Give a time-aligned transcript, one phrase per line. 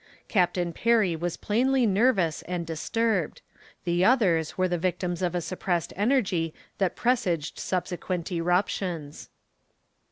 [0.27, 3.43] Captain Perry was plainly nervous and disturbed.
[3.83, 9.29] The others were the victims of a suppressed energy that presaged subsequent eruptions.